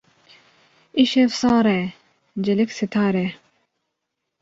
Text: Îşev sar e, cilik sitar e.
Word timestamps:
Îşev 1.01 1.29
sar 1.39 1.65
e, 1.77 1.93
cilik 2.43 2.69
sitar 2.77 3.15
e. 3.25 3.27